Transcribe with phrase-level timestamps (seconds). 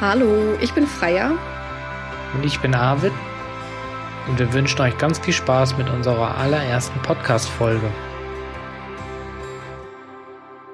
[0.00, 1.38] Hallo, ich bin Freya.
[2.34, 3.12] Und ich bin Arvid.
[4.28, 7.86] Und wir wünschen euch ganz viel Spaß mit unserer allerersten Podcast-Folge.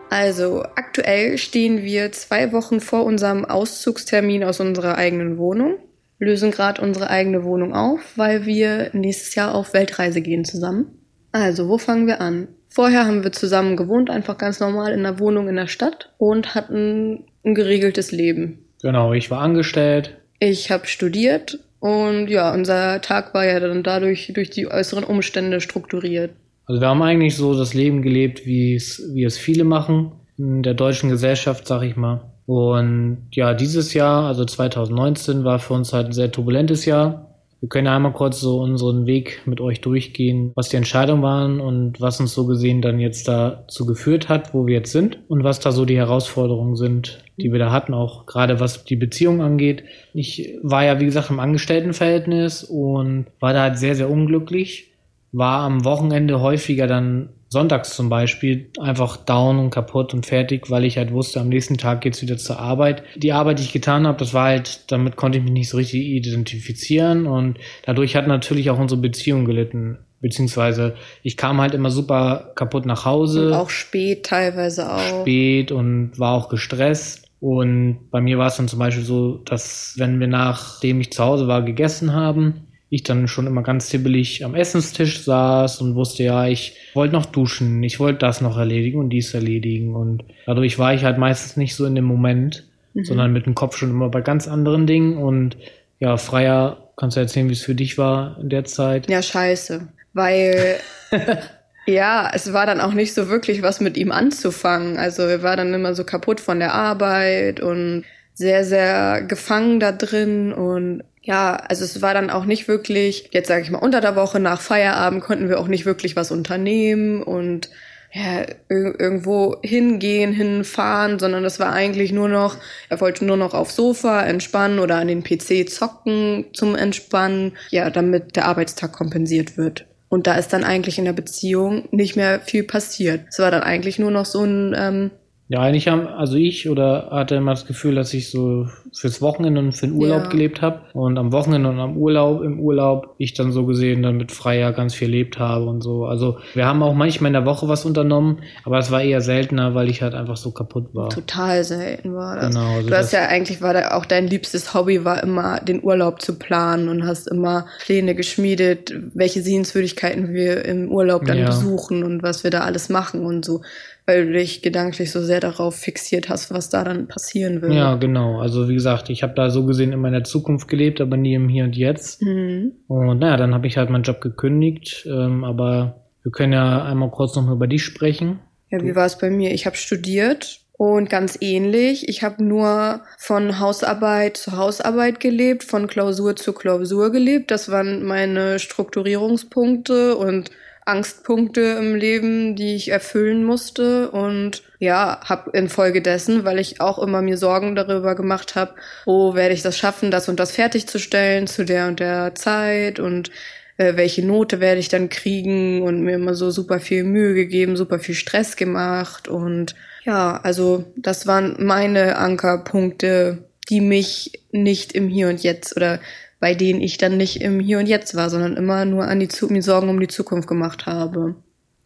[0.09, 5.77] Also, aktuell stehen wir zwei Wochen vor unserem Auszugstermin aus unserer eigenen Wohnung,
[6.18, 10.98] lösen gerade unsere eigene Wohnung auf, weil wir nächstes Jahr auf Weltreise gehen zusammen.
[11.30, 12.48] Also, wo fangen wir an?
[12.71, 16.55] Vorher haben wir zusammen gewohnt, einfach ganz normal in einer Wohnung in der Stadt und
[16.55, 18.69] hatten ein geregeltes Leben.
[18.82, 20.16] Genau, ich war angestellt.
[20.39, 25.61] Ich habe studiert und ja, unser Tag war ja dann dadurch durch die äußeren Umstände
[25.61, 26.32] strukturiert.
[26.66, 30.62] Also wir haben eigentlich so das Leben gelebt, wie es, wie es viele machen in
[30.62, 32.30] der deutschen Gesellschaft, sag ich mal.
[32.47, 37.30] Und ja, dieses Jahr, also 2019, war für uns halt ein sehr turbulentes Jahr.
[37.61, 42.00] Wir können einmal kurz so unseren Weg mit euch durchgehen, was die Entscheidungen waren und
[42.00, 45.61] was uns so gesehen dann jetzt dazu geführt hat, wo wir jetzt sind und was
[45.61, 49.84] da so die Herausforderungen sind, die wir da hatten, auch gerade was die Beziehung angeht.
[50.14, 54.92] Ich war ja, wie gesagt, im Angestelltenverhältnis und war da halt sehr, sehr unglücklich.
[55.33, 60.84] War am Wochenende häufiger dann sonntags zum Beispiel einfach down und kaputt und fertig, weil
[60.84, 63.02] ich halt wusste, am nächsten Tag geht's wieder zur Arbeit.
[63.16, 65.76] Die Arbeit, die ich getan habe, das war halt, damit konnte ich mich nicht so
[65.76, 69.98] richtig identifizieren und dadurch hat natürlich auch unsere Beziehung gelitten.
[70.20, 73.48] Beziehungsweise ich kam halt immer super kaputt nach Hause.
[73.48, 75.22] Und auch spät teilweise auch.
[75.22, 77.26] Spät und war auch gestresst.
[77.40, 81.24] Und bei mir war es dann zum Beispiel so, dass wenn wir nachdem ich zu
[81.24, 86.24] Hause war, gegessen haben, ich dann schon immer ganz hibbelig am Essenstisch saß und wusste,
[86.24, 89.94] ja, ich wollte noch duschen, ich wollte das noch erledigen und dies erledigen.
[89.94, 93.05] Und dadurch war ich halt meistens nicht so in dem Moment, mhm.
[93.05, 95.18] sondern mit dem Kopf schon immer bei ganz anderen Dingen.
[95.18, 95.56] Und
[96.00, 99.08] ja, freier, kannst du erzählen, wie es für dich war in der Zeit?
[99.08, 99.86] Ja, scheiße.
[100.12, 100.77] Weil
[101.86, 104.96] ja, es war dann auch nicht so wirklich was mit ihm anzufangen.
[104.96, 109.92] Also er war dann immer so kaputt von der Arbeit und sehr, sehr gefangen da
[109.92, 114.01] drin und ja, also es war dann auch nicht wirklich, jetzt sage ich mal, unter
[114.01, 117.69] der Woche nach Feierabend konnten wir auch nicht wirklich was unternehmen und
[118.13, 122.57] ja, irgendwo hingehen, hinfahren, sondern das war eigentlich nur noch,
[122.89, 127.89] er wollte nur noch aufs Sofa entspannen oder an den PC zocken zum Entspannen, ja,
[127.90, 129.87] damit der Arbeitstag kompensiert wird.
[130.09, 133.27] Und da ist dann eigentlich in der Beziehung nicht mehr viel passiert.
[133.29, 135.11] Es war dann eigentlich nur noch so ein ähm,
[135.50, 139.61] ja, eigentlich haben, also ich oder hatte immer das Gefühl, dass ich so fürs Wochenende
[139.61, 140.28] und für den Urlaub ja.
[140.28, 140.83] gelebt habe.
[140.93, 144.72] Und am Wochenende und am Urlaub, im Urlaub, ich dann so gesehen dann mit Freier
[144.72, 146.05] ganz viel erlebt habe und so.
[146.05, 149.75] Also wir haben auch manchmal in der Woche was unternommen, aber es war eher seltener,
[149.75, 151.09] weil ich halt einfach so kaputt war.
[151.09, 152.55] Total selten war das.
[152.55, 152.77] Genau.
[152.77, 156.22] Also du hast ja eigentlich, war da auch dein liebstes Hobby, war immer den Urlaub
[156.22, 161.47] zu planen und hast immer Pläne geschmiedet, welche Sehenswürdigkeiten wir im Urlaub dann ja.
[161.47, 163.62] besuchen und was wir da alles machen und so
[164.10, 167.72] weil du dich gedanklich so sehr darauf fixiert hast, was da dann passieren wird.
[167.72, 168.41] Ja, genau.
[168.41, 171.48] Also wie gesagt, ich habe da so gesehen in meiner Zukunft gelebt, aber nie im
[171.48, 172.21] Hier und Jetzt.
[172.21, 172.72] Mhm.
[172.88, 175.06] Und naja, dann habe ich halt meinen Job gekündigt.
[175.06, 178.41] Ähm, aber wir können ja einmal kurz noch mal über dich sprechen.
[178.71, 179.53] Ja, wie war es bei mir?
[179.53, 182.09] Ich habe studiert und ganz ähnlich.
[182.09, 187.53] Ich habe nur von Hausarbeit zu Hausarbeit gelebt, von Klausur zu Klausur gelebt.
[187.53, 190.50] Das waren meine Strukturierungspunkte und
[190.85, 194.11] Angstpunkte im Leben, die ich erfüllen musste.
[194.11, 198.75] Und ja, habe infolgedessen, weil ich auch immer mir Sorgen darüber gemacht habe,
[199.05, 202.99] wo werde ich das schaffen, das und das fertigzustellen zu der und der Zeit?
[202.99, 203.31] Und
[203.77, 205.83] äh, welche Note werde ich dann kriegen?
[205.83, 209.29] Und mir immer so super viel Mühe gegeben, super viel Stress gemacht.
[209.29, 209.75] Und
[210.05, 216.01] ja, also das waren meine Ankerpunkte, die mich nicht im Hier und Jetzt oder
[216.41, 219.28] bei denen ich dann nicht im Hier und Jetzt war, sondern immer nur an die
[219.49, 221.37] mir Sorgen um die Zukunft gemacht habe.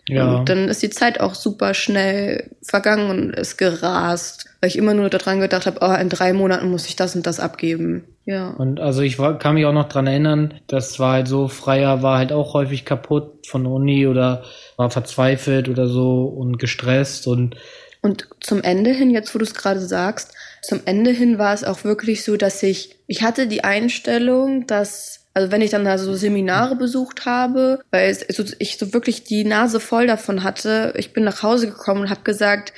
[0.09, 0.37] Ja.
[0.37, 4.93] Und dann ist die Zeit auch super schnell vergangen und ist gerast, weil ich immer
[4.93, 8.05] nur daran gedacht habe, oh, in drei Monaten muss ich das und das abgeben.
[8.27, 8.51] Ja.
[8.51, 12.03] Und also ich war, kann mich auch noch dran erinnern, das war halt so, Freier
[12.03, 14.45] war halt auch häufig kaputt von der Uni oder
[14.77, 17.57] war verzweifelt oder so und gestresst und
[18.01, 20.35] und zum Ende hin, jetzt wo du es gerade sagst,
[20.67, 25.27] zum Ende hin war es auch wirklich so, dass ich, ich hatte die Einstellung, dass,
[25.35, 29.25] also wenn ich dann da so Seminare besucht habe, weil es, so, ich so wirklich
[29.25, 32.73] die Nase voll davon hatte, ich bin nach Hause gekommen und habe gesagt,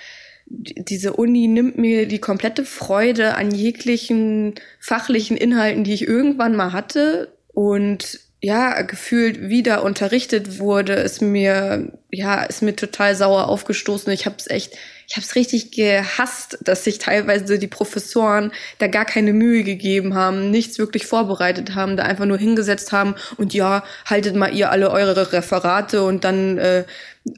[0.49, 6.73] diese Uni nimmt mir die komplette Freude an jeglichen fachlichen Inhalten, die ich irgendwann mal
[6.73, 7.33] hatte.
[7.53, 14.13] Und ja, gefühlt wieder unterrichtet wurde, ist mir, ja, ist mir total sauer aufgestoßen.
[14.13, 14.77] Ich habe es echt
[15.09, 20.15] ich habe es richtig gehasst, dass sich teilweise die Professoren da gar keine Mühe gegeben
[20.15, 24.71] haben, nichts wirklich vorbereitet haben, da einfach nur hingesetzt haben und ja, haltet mal ihr
[24.71, 26.85] alle eure Referate und dann äh,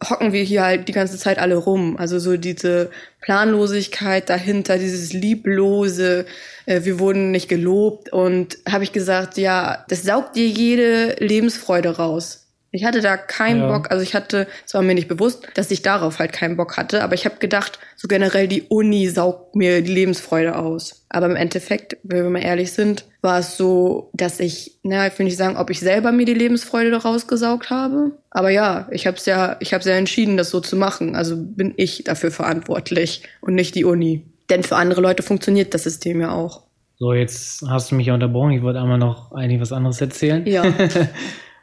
[0.09, 1.97] hocken wir hier halt die ganze Zeit alle rum.
[1.99, 6.25] Also so diese Planlosigkeit dahinter, dieses lieblose,
[6.64, 11.97] äh, wir wurden nicht gelobt und habe ich gesagt, ja, das saugt dir jede Lebensfreude
[11.97, 12.48] raus.
[12.70, 13.69] Ich hatte da keinen ja.
[13.69, 16.76] Bock, also ich hatte, es war mir nicht bewusst, dass ich darauf halt keinen Bock
[16.76, 21.06] hatte, aber ich habe gedacht, so generell die Uni saugt mir die Lebensfreude aus.
[21.09, 25.19] Aber im Endeffekt, wenn wir mal ehrlich sind, war es so, dass ich, naja, ich
[25.19, 29.06] will nicht sagen, ob ich selber mir die Lebensfreude daraus gesaugt habe, aber ja, ich
[29.06, 31.17] habe es ja, ich habe ja entschieden, das so zu machen.
[31.17, 34.26] Also bin ich dafür verantwortlich und nicht die Uni.
[34.50, 36.62] Denn für andere Leute funktioniert das System ja auch.
[36.99, 38.53] So, jetzt hast du mich ja unterbrochen.
[38.53, 40.47] Ich wollte einmal noch eigentlich was anderes erzählen.
[40.47, 40.64] Ja.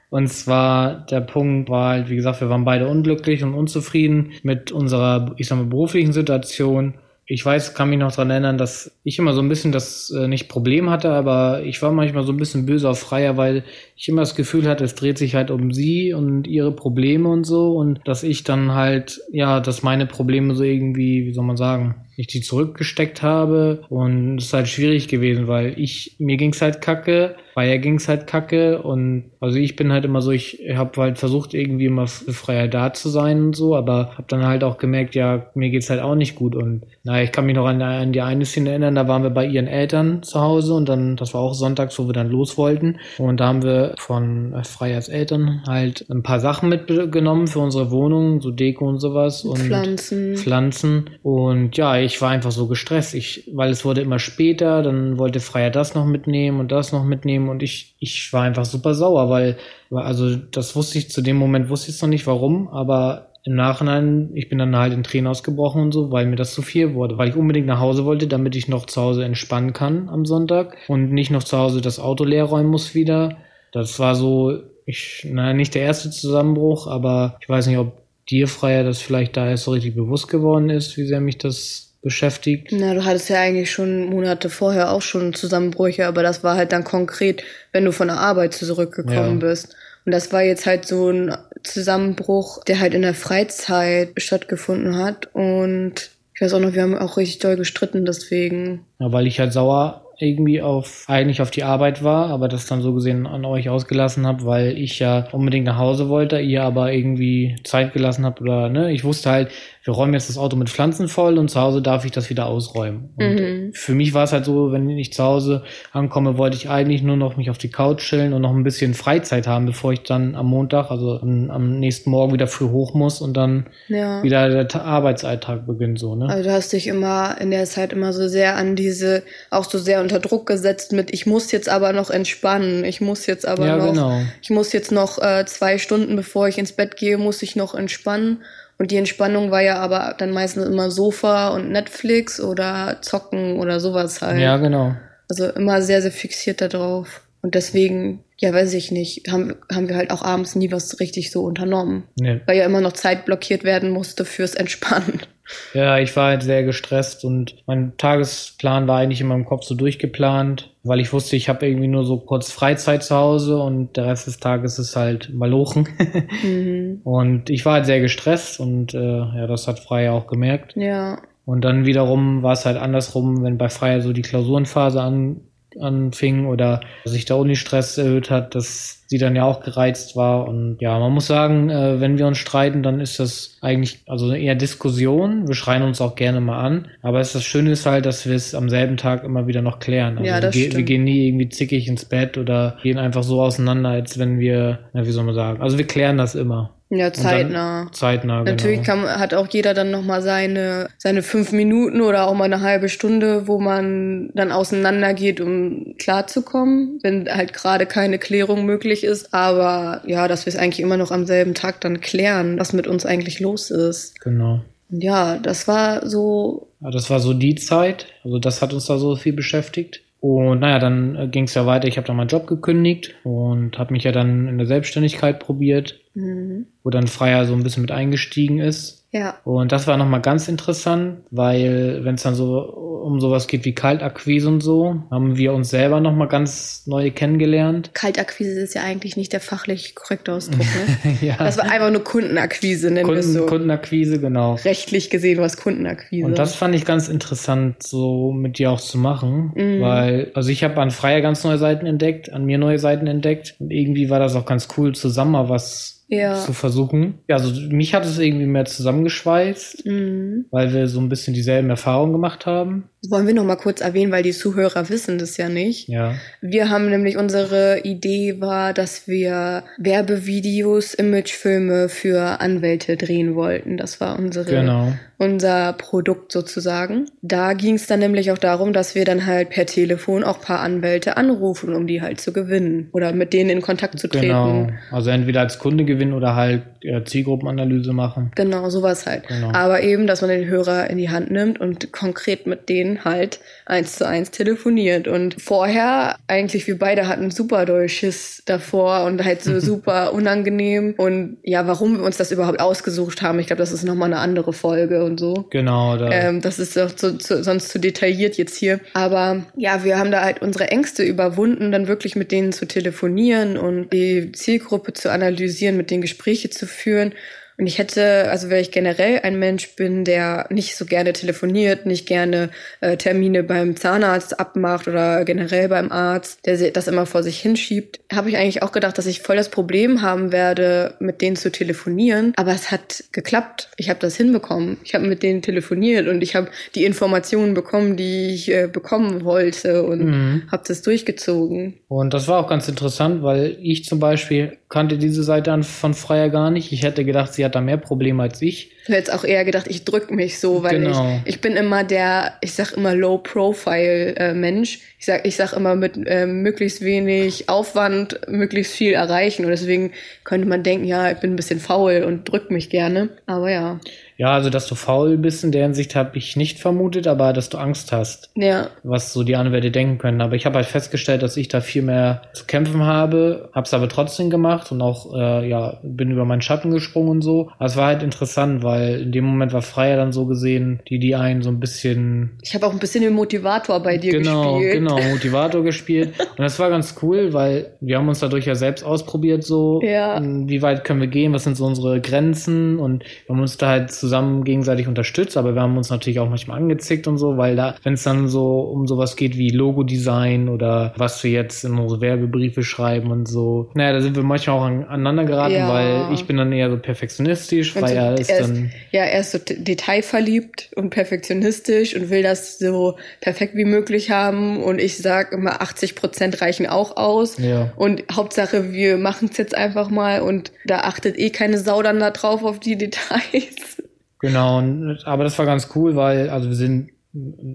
[0.10, 4.72] Und zwar der Punkt war halt, wie gesagt, wir waren beide unglücklich und unzufrieden mit
[4.72, 6.96] unserer, ich sag mal, beruflichen Situation.
[7.28, 10.28] Ich weiß, kann mich noch dran erinnern, dass ich immer so ein bisschen das äh,
[10.28, 13.64] nicht Problem hatte, aber ich war manchmal so ein bisschen böse auf Freier, weil
[13.96, 17.46] ich immer das Gefühl hatte, es dreht sich halt um sie und ihre Probleme und
[17.46, 21.58] so und dass ich dann halt, ja, dass meine Probleme so irgendwie, wie soll man
[21.58, 26.62] sagen, ich die zurückgesteckt habe und es ist halt schwierig gewesen, weil ich, mir ging's
[26.62, 31.02] halt kacke, Freier ging's halt kacke und also ich bin halt immer so, ich habe
[31.02, 34.78] halt versucht irgendwie immer Freier da zu sein und so, aber habe dann halt auch
[34.78, 37.82] gemerkt, ja, mir geht's halt auch nicht gut und naja, ich kann mich noch an,
[37.82, 41.18] an die eine Szene erinnern, da waren wir bei ihren Eltern zu Hause und dann,
[41.18, 45.10] das war auch sonntags, wo wir dann los wollten und da haben wir von Freiers
[45.10, 50.36] Eltern halt ein paar Sachen mitgenommen für unsere Wohnung, so Deko und sowas und Pflanzen.
[50.38, 55.18] Pflanzen und ja, ich war einfach so gestresst, ich, weil es wurde immer später, dann
[55.18, 58.94] wollte Freier das noch mitnehmen und das noch mitnehmen und ich, ich war einfach super
[58.94, 59.58] sauer, weil,
[59.92, 63.56] also das wusste ich zu dem Moment, wusste ich es noch nicht warum, aber im
[63.56, 66.96] Nachhinein, ich bin dann halt in Tränen ausgebrochen und so, weil mir das zu viel
[66.96, 70.26] wurde, weil ich unbedingt nach Hause wollte, damit ich noch zu Hause entspannen kann am
[70.26, 73.38] Sonntag und nicht noch zu Hause das Auto leer räumen muss wieder.
[73.76, 77.92] Das war so, ich, naja, nicht der erste Zusammenbruch, aber ich weiß nicht, ob
[78.30, 81.92] dir, Freier, das vielleicht da erst so richtig bewusst geworden ist, wie sehr mich das
[82.02, 82.70] beschäftigt.
[82.72, 86.72] Na, du hattest ja eigentlich schon Monate vorher auch schon Zusammenbrüche, aber das war halt
[86.72, 87.44] dann konkret,
[87.74, 89.48] wenn du von der Arbeit zurückgekommen ja.
[89.48, 89.76] bist.
[90.06, 95.28] Und das war jetzt halt so ein Zusammenbruch, der halt in der Freizeit stattgefunden hat.
[95.34, 98.86] Und ich weiß auch noch, wir haben auch richtig doll gestritten deswegen.
[99.00, 102.82] Ja, weil ich halt sauer irgendwie auf eigentlich auf die Arbeit war, aber das dann
[102.82, 106.94] so gesehen an euch ausgelassen habe, weil ich ja unbedingt nach Hause wollte, ihr aber
[106.94, 109.52] irgendwie Zeit gelassen habt oder ne, ich wusste halt,
[109.86, 112.48] wir räumen jetzt das Auto mit Pflanzen voll und zu Hause darf ich das wieder
[112.48, 113.14] ausräumen.
[113.18, 113.72] Und mhm.
[113.74, 117.18] für mich war es halt so, wenn ich zu Hause ankomme, wollte ich eigentlich nur
[117.18, 120.34] noch mich auf die Couch chillen und noch ein bisschen Freizeit haben, bevor ich dann
[120.34, 124.24] am Montag, also am, am nächsten Morgen wieder früh hoch muss und dann ja.
[124.24, 126.30] wieder der Arbeitsalltag beginnt so, ne?
[126.30, 129.22] Also du hast dich immer in der Zeit immer so sehr an diese,
[129.52, 133.28] auch so sehr unter Druck gesetzt mit, ich muss jetzt aber noch entspannen, ich muss
[133.28, 134.22] jetzt aber ja, noch, genau.
[134.42, 137.76] ich muss jetzt noch äh, zwei Stunden, bevor ich ins Bett gehe, muss ich noch
[137.76, 138.40] entspannen.
[138.78, 143.80] Und die Entspannung war ja aber dann meistens immer Sofa und Netflix oder Zocken oder
[143.80, 144.40] sowas halt.
[144.40, 144.96] Ja, genau.
[145.30, 147.22] Also immer sehr, sehr fixiert darauf.
[147.46, 151.30] Und deswegen, ja, weiß ich nicht, haben, haben wir halt auch abends nie was richtig
[151.30, 152.06] so unternommen.
[152.20, 152.42] Nee.
[152.48, 155.22] Weil ja immer noch Zeit blockiert werden musste fürs Entspannen.
[155.76, 159.76] Ja, ich war halt sehr gestresst und mein Tagesplan war eigentlich in meinem Kopf so
[159.76, 164.08] durchgeplant, weil ich wusste, ich habe irgendwie nur so kurz Freizeit zu Hause und der
[164.08, 165.88] Rest des Tages ist halt malochen.
[166.44, 167.02] mhm.
[167.04, 170.74] Und ich war halt sehr gestresst und äh, ja, das hat Freier auch gemerkt.
[170.76, 171.22] Ja.
[171.46, 175.42] Und dann wiederum war es halt andersrum, wenn bei Freier so die Klausurenphase an,
[175.80, 180.48] anfing oder sich der Uni-Stress erhöht hat, dass sie dann ja auch gereizt war.
[180.48, 184.32] Und ja, man muss sagen, äh, wenn wir uns streiten, dann ist das eigentlich also
[184.34, 185.48] eher Diskussion.
[185.48, 186.88] Wir schreien uns auch gerne mal an.
[187.02, 189.80] Aber es, das Schöne ist halt, dass wir es am selben Tag immer wieder noch
[189.80, 190.18] klären.
[190.18, 190.78] Also ja, das wir, stimmt.
[190.78, 194.80] wir gehen nie irgendwie zickig ins Bett oder gehen einfach so auseinander, als wenn wir,
[194.94, 196.75] na, wie soll man sagen, also wir klären das immer.
[196.90, 197.90] Ja, zeitnah.
[197.92, 198.52] Zeitnah, genau.
[198.52, 202.62] Natürlich kann, hat auch jeder dann nochmal seine, seine fünf Minuten oder auch mal eine
[202.62, 209.04] halbe Stunde, wo man dann auseinander geht, um klarzukommen, wenn halt gerade keine Klärung möglich
[209.04, 209.34] ist.
[209.34, 212.86] Aber ja, dass wir es eigentlich immer noch am selben Tag dann klären, was mit
[212.86, 214.22] uns eigentlich los ist.
[214.22, 214.62] Genau.
[214.90, 216.68] Ja, das war so.
[216.82, 218.06] Ja, das war so die Zeit.
[218.24, 220.02] Also das hat uns da so viel beschäftigt.
[220.28, 221.88] Und naja, dann äh, ging es ja weiter.
[221.88, 226.00] Ich habe dann meinen Job gekündigt und habe mich ja dann in der Selbstständigkeit probiert,
[226.16, 226.66] mhm.
[226.84, 229.05] wo dann Freier so ein bisschen mit eingestiegen ist.
[229.16, 229.36] Ja.
[229.46, 232.60] Und das war nochmal ganz interessant, weil wenn es dann so
[233.06, 237.92] um sowas geht wie Kaltakquise und so, haben wir uns selber nochmal ganz neu kennengelernt.
[237.94, 241.18] Kaltakquise ist ja eigentlich nicht der fachlich korrekte Ausdruck, ne?
[241.22, 241.38] ja.
[241.38, 243.46] Das war einfach nur Kundenakquise, nennen wir es Kunden, so.
[243.46, 244.56] Kundenakquise, genau.
[244.66, 246.26] Rechtlich gesehen war es Kundenakquise.
[246.26, 249.80] Und das fand ich ganz interessant, so mit dir auch zu machen, Mhm.
[249.80, 253.56] weil, also ich habe an Freier ganz neue Seiten entdeckt, an mir neue Seiten entdeckt
[253.60, 256.36] und irgendwie war das auch ganz cool, zusammen mal was Ja.
[256.36, 257.16] zu versuchen.
[257.28, 260.46] Ja, also mich hat es irgendwie mehr zusammengeschweißt, Mhm.
[260.52, 262.90] weil wir so ein bisschen dieselben Erfahrungen gemacht haben.
[263.10, 265.88] Wollen wir noch mal kurz erwähnen, weil die Zuhörer wissen das ja nicht.
[265.88, 273.78] Ja, Wir haben nämlich unsere Idee war, dass wir Werbevideos, Imagefilme für Anwälte drehen wollten.
[273.78, 274.94] Das war unsere genau.
[275.18, 277.06] unser Produkt sozusagen.
[277.22, 280.60] Da ging es dann nämlich auch darum, dass wir dann halt per Telefon auch paar
[280.60, 284.28] Anwälte anrufen, um die halt zu gewinnen oder mit denen in Kontakt zu treten.
[284.28, 284.68] Genau.
[284.92, 288.32] Also entweder als Kunde gewinnen oder halt äh, Zielgruppenanalyse machen.
[288.36, 289.28] Genau, sowas halt.
[289.28, 289.52] Genau.
[289.52, 293.40] Aber eben, dass man den Hörer in die Hand nimmt und konkret mit denen halt
[293.66, 295.08] eins zu eins telefoniert.
[295.08, 300.94] Und vorher, eigentlich wir beide hatten super Dolches davor und halt so super unangenehm.
[300.98, 304.22] Und ja, warum wir uns das überhaupt ausgesucht haben, ich glaube, das ist nochmal eine
[304.22, 305.48] andere Folge und so.
[305.50, 308.80] Genau, da, Ähm, das ist doch zu, zu, sonst zu detailliert jetzt hier.
[308.94, 313.58] Aber ja, wir haben da halt unsere Ängste überwunden, dann wirklich mit denen zu telefonieren
[313.58, 317.14] und die Zielgruppe zu analysieren, mit denen Gespräche zu führen.
[317.58, 321.86] Und ich hätte, also weil ich generell ein Mensch bin, der nicht so gerne telefoniert,
[321.86, 322.50] nicht gerne
[322.82, 328.00] äh, Termine beim Zahnarzt abmacht oder generell beim Arzt, der das immer vor sich hinschiebt,
[328.12, 331.52] habe ich eigentlich auch gedacht, dass ich voll das Problem haben werde, mit denen zu
[331.52, 332.34] telefonieren.
[332.36, 333.70] Aber es hat geklappt.
[333.78, 334.78] Ich habe das hinbekommen.
[334.84, 339.24] Ich habe mit denen telefoniert und ich habe die Informationen bekommen, die ich äh, bekommen
[339.24, 340.44] wollte und Mhm.
[340.52, 341.76] habe das durchgezogen.
[341.88, 346.30] Und das war auch ganz interessant, weil ich zum Beispiel kannte diese Seite von Freier
[346.30, 346.72] gar nicht.
[346.72, 348.72] Ich hätte gedacht, sie hat da mehr Probleme als ich.
[348.82, 351.20] Ich hätte jetzt auch eher gedacht, ich drück mich so, weil Genau.
[351.24, 354.80] ich, ich bin immer der, ich sag immer Low-Profile-Mensch.
[355.00, 359.46] ich sag, ich sag immer mit ähm, möglichst wenig Aufwand, möglichst viel erreichen.
[359.46, 359.92] Und deswegen
[360.24, 363.10] könnte man denken, ja, ich bin ein bisschen faul und drück mich gerne.
[363.28, 363.80] Aber ja.
[364.18, 367.50] Ja, also dass du faul bist in der Hinsicht habe ich nicht vermutet, aber dass
[367.50, 370.22] du Angst hast, Ja, was so die Anwälte denken können.
[370.22, 373.74] Aber ich habe halt festgestellt, dass ich da viel mehr zu kämpfen habe, habe es
[373.74, 377.50] aber trotzdem gemacht und auch äh, ja bin über meinen Schatten gesprungen und so.
[377.58, 381.00] Aber es war halt interessant, weil in dem Moment war Freier dann so gesehen, die
[381.00, 384.56] die einen so ein bisschen ich habe auch ein bisschen den Motivator bei dir genau,
[384.60, 384.74] gespielt.
[384.80, 386.14] genau, Motivator gespielt.
[386.20, 390.22] Und das war ganz cool, weil wir haben uns dadurch ja selbst ausprobiert, so Ja.
[390.22, 393.68] wie weit können wir gehen, was sind so unsere Grenzen und wir haben uns da
[393.68, 397.56] halt zusammen gegenseitig unterstützt, aber wir haben uns natürlich auch manchmal angezickt und so, weil
[397.56, 401.78] da, wenn es dann so um sowas geht wie Logo-Design oder was wir jetzt in
[401.80, 405.70] unsere Werbebriefe schreiben und so, naja, da sind wir manchmal auch an, aneinander geraten, Ja.
[405.74, 409.04] weil ich bin dann eher so perfektionistisch, Und weil er ist er ist, dann ja,
[409.04, 414.62] er ist so detailverliebt und perfektionistisch und will das so perfekt wie möglich haben.
[414.64, 417.38] Und ich sag immer, 80 Prozent reichen auch aus.
[417.38, 417.72] Ja.
[417.76, 422.00] Und Hauptsache, wir machen es jetzt einfach mal und da achtet eh keine Sau dann
[422.00, 423.82] da drauf auf die Details.
[424.26, 424.58] Genau,
[425.04, 426.90] aber das war ganz cool, weil, also wir sind,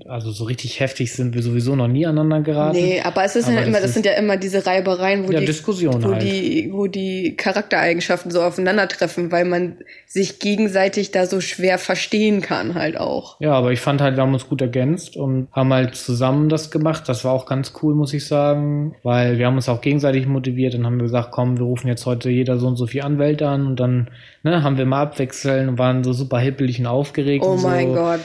[0.07, 2.77] also so richtig heftig sind wir sowieso noch nie aneinander geraten.
[2.79, 5.33] Nee, aber es ist Aber ja immer, das das sind ja immer diese Reibereien, wo
[5.33, 6.23] Ja, die wo halt.
[6.23, 9.77] die, wo die Charaktereigenschaften so aufeinandertreffen, weil man
[10.07, 13.41] sich gegenseitig da so schwer verstehen kann halt auch.
[13.41, 16.71] Ja, aber ich fand halt, wir haben uns gut ergänzt und haben halt zusammen das
[16.71, 17.09] gemacht.
[17.09, 20.75] Das war auch ganz cool, muss ich sagen, weil wir haben uns auch gegenseitig motiviert
[20.75, 23.67] und haben gesagt, komm, wir rufen jetzt heute jeder so und so viel Anwälte an
[23.67, 24.11] und dann
[24.43, 27.45] ne, haben wir mal abwechseln und waren so super hippelig und aufgeregt.
[27.47, 27.69] Oh und so.
[27.69, 28.21] mein Gott.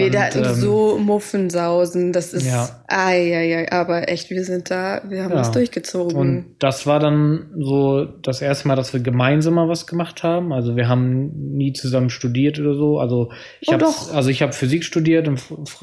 [0.00, 2.82] Wir Und, da hatten ähm, so Muffensausen, das ist, Ja.
[2.88, 5.38] ai, ai, ai, aber echt, wir sind da, wir haben Ja.
[5.38, 6.16] das durchgezogen.
[6.16, 10.52] Und das war dann so das erste Mal, dass wir gemeinsam mal was gemacht haben.
[10.52, 12.98] Also wir haben nie zusammen studiert oder so.
[12.98, 13.30] Also
[13.60, 15.40] ich Oh, habe also ich habe Physik studiert und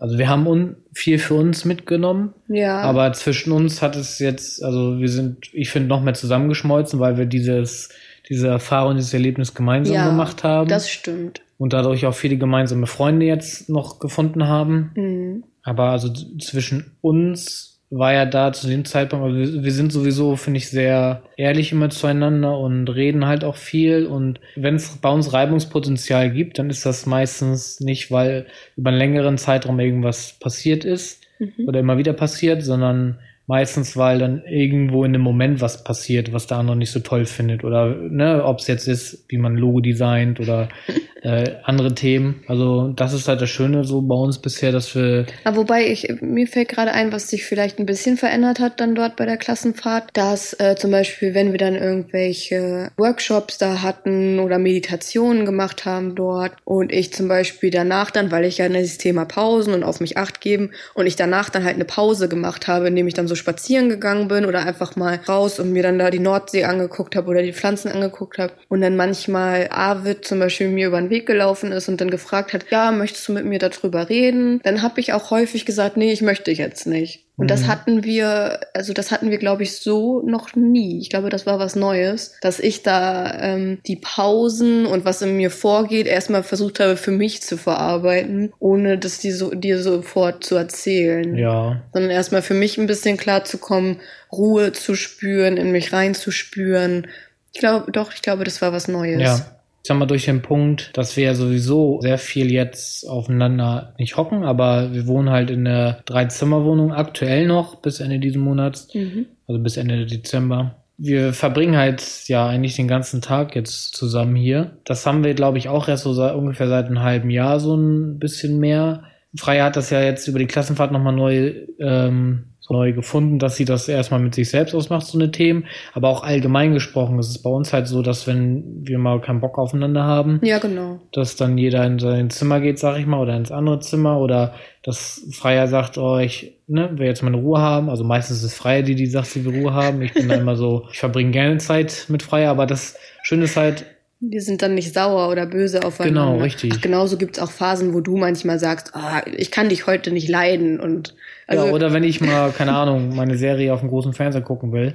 [0.00, 2.32] Also wir haben un viel für uns mitgenommen.
[2.48, 2.80] Ja.
[2.82, 7.16] Aber zwischen uns hat es jetzt, also wir sind, ich finde, noch mehr zusammengeschmolzen, weil
[7.16, 7.88] wir dieses,
[8.28, 10.68] diese Erfahrung, dieses Erlebnis gemeinsam ja, gemacht haben.
[10.68, 11.42] Das stimmt.
[11.58, 14.92] Und dadurch auch viele gemeinsame Freunde jetzt noch gefunden haben.
[14.94, 15.44] Mhm.
[15.62, 20.58] Aber also zwischen uns war ja da zu dem Zeitpunkt, wir, wir sind sowieso, finde
[20.58, 24.06] ich, sehr ehrlich immer zueinander und reden halt auch viel.
[24.06, 28.98] Und wenn es bei uns Reibungspotenzial gibt, dann ist das meistens nicht, weil über einen
[28.98, 31.68] längeren Zeitraum irgendwas passiert ist mhm.
[31.68, 36.46] oder immer wieder passiert, sondern meistens, weil dann irgendwo in dem Moment was passiert, was
[36.46, 37.64] der andere nicht so toll findet.
[37.64, 40.68] Oder ne, ob es jetzt ist, wie man Logo designt oder
[41.24, 42.42] äh, andere Themen.
[42.48, 45.26] Also das ist halt das Schöne so bei uns bisher, dass wir.
[45.44, 48.94] Aber wobei ich mir fällt gerade ein, was sich vielleicht ein bisschen verändert hat dann
[48.94, 54.38] dort bei der Klassenfahrt, dass äh, zum Beispiel, wenn wir dann irgendwelche Workshops da hatten
[54.38, 58.98] oder Meditationen gemacht haben dort und ich zum Beispiel danach dann, weil ich ja dieses
[58.98, 62.68] Thema Pausen und auf mich acht geben und ich danach dann halt eine Pause gemacht
[62.68, 65.98] habe, indem ich dann so spazieren gegangen bin oder einfach mal raus und mir dann
[65.98, 70.38] da die Nordsee angeguckt habe oder die Pflanzen angeguckt habe und dann manchmal Arvid zum
[70.38, 73.44] Beispiel mir über den Weg gelaufen ist und dann gefragt hat, ja, möchtest du mit
[73.44, 74.60] mir darüber reden?
[74.62, 77.23] Dann habe ich auch häufig gesagt, nee, ich möchte jetzt nicht.
[77.36, 77.48] Und mhm.
[77.48, 81.00] das hatten wir, also das hatten wir, glaube ich, so noch nie.
[81.00, 85.36] Ich glaube, das war was Neues, dass ich da ähm, die Pausen und was in
[85.36, 90.44] mir vorgeht, erstmal versucht habe, für mich zu verarbeiten, ohne das dir, so, dir sofort
[90.44, 91.36] zu erzählen.
[91.36, 91.82] Ja.
[91.92, 97.08] Sondern erstmal für mich ein bisschen klar zu kommen, Ruhe zu spüren, in mich reinzuspüren.
[97.52, 99.22] Ich glaube, doch, ich glaube, das war was Neues.
[99.22, 99.53] Ja
[99.84, 104.16] ich sag mal, durch den Punkt, dass wir ja sowieso sehr viel jetzt aufeinander nicht
[104.16, 108.88] hocken, aber wir wohnen halt in der Dreizimmerwohnung aktuell noch bis Ende dieses Monats.
[108.94, 109.26] Mhm.
[109.46, 110.76] also bis Ende Dezember.
[110.96, 114.78] Wir verbringen halt ja eigentlich den ganzen Tag jetzt zusammen hier.
[114.84, 117.76] Das haben wir, glaube ich, auch erst so seit, ungefähr seit einem halben Jahr so
[117.76, 119.02] ein bisschen mehr.
[119.36, 123.64] Freya hat das ja jetzt über die Klassenfahrt nochmal neu ähm, neu gefunden, dass sie
[123.64, 125.66] das erstmal mit sich selbst ausmacht, so eine Themen.
[125.92, 129.40] Aber auch allgemein gesprochen, es ist bei uns halt so, dass wenn wir mal keinen
[129.40, 131.00] Bock aufeinander haben, Ja, genau.
[131.12, 134.54] dass dann jeder in sein Zimmer geht, sag ich mal, oder ins andere Zimmer oder
[134.82, 137.90] dass Freier sagt, oh, ich ne, will jetzt meine Ruhe haben.
[137.90, 140.02] Also meistens ist es Freier, die die sagt, sie will Ruhe haben.
[140.02, 143.56] Ich bin da immer so, ich verbringe gerne Zeit mit Freier, aber das Schöne ist
[143.56, 143.86] halt,
[144.20, 146.30] Die sind dann nicht sauer oder böse aufeinander.
[146.32, 146.72] Genau, richtig.
[146.74, 150.28] Ach, genauso gibt's auch Phasen, wo du manchmal sagst, ah, ich kann dich heute nicht
[150.28, 150.80] leiden.
[150.80, 151.14] Und
[151.46, 154.72] also, ja, oder wenn ich mal, keine Ahnung, meine Serie auf dem großen Fernseher gucken
[154.72, 154.94] will,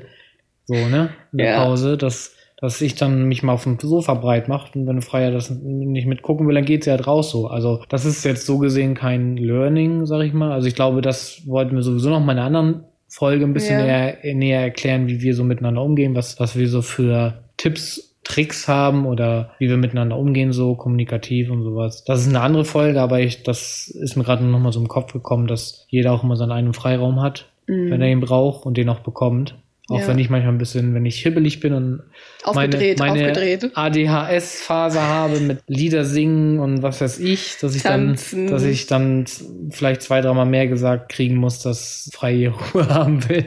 [0.65, 1.63] so, ne, in der Ja.
[1.63, 5.31] Pause, dass, dass ich dann mich mal auf dem Sofa breit macht und wenn Freier
[5.31, 7.47] das nicht mitgucken will, dann geht's ja halt raus so.
[7.47, 10.51] Also das ist jetzt so gesehen kein Learning, sag ich mal.
[10.51, 13.79] Also ich glaube, das wollten wir sowieso noch mal in einer anderen Folge ein bisschen
[13.79, 13.85] Ja.
[13.85, 18.67] näher, näher erklären, wie wir so miteinander umgehen, was, was wir so für Tipps Tricks
[18.67, 22.03] haben oder wie wir miteinander umgehen, so kommunikativ und sowas.
[22.05, 24.87] Das ist eine andere Folge, aber ich, das ist mir gerade noch mal so im
[24.87, 27.91] Kopf gekommen, dass jeder auch immer seinen eigenen Freiraum hat, Mhm.
[27.91, 29.55] wenn er ihn braucht und den auch bekommt.
[29.91, 30.07] Auch Ja.
[30.07, 32.03] wenn ich manchmal ein bisschen, wenn ich hibbelig bin und
[32.43, 33.71] Aufgedreht, meine, meine.
[33.75, 38.45] ADHS-Phase habe mit Lieder singen und was weiß ich, dass ich Tanzen.
[38.45, 39.25] dann, dass ich dann
[39.71, 43.45] vielleicht zwei, dreimal mehr gesagt kriegen muss, dass freie Ruhe haben will.